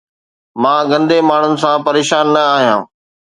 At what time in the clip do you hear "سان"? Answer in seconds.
1.63-1.77